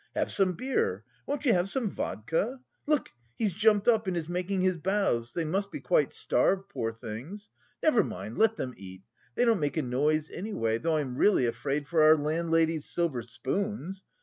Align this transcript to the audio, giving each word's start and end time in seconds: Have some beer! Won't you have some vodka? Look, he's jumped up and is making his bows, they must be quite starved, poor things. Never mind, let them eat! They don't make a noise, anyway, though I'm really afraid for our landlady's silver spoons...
Have 0.15 0.31
some 0.31 0.53
beer! 0.53 1.03
Won't 1.27 1.45
you 1.45 1.53
have 1.53 1.69
some 1.69 1.87
vodka? 1.91 2.59
Look, 2.87 3.09
he's 3.35 3.53
jumped 3.53 3.87
up 3.87 4.07
and 4.07 4.17
is 4.17 4.27
making 4.27 4.61
his 4.61 4.77
bows, 4.79 5.33
they 5.33 5.45
must 5.45 5.69
be 5.69 5.79
quite 5.79 6.11
starved, 6.11 6.69
poor 6.69 6.91
things. 6.91 7.51
Never 7.83 8.03
mind, 8.03 8.39
let 8.39 8.55
them 8.57 8.73
eat! 8.77 9.03
They 9.35 9.45
don't 9.45 9.59
make 9.59 9.77
a 9.77 9.83
noise, 9.83 10.31
anyway, 10.31 10.79
though 10.79 10.97
I'm 10.97 11.17
really 11.17 11.45
afraid 11.45 11.87
for 11.87 12.01
our 12.01 12.17
landlady's 12.17 12.89
silver 12.89 13.21
spoons... 13.21 14.03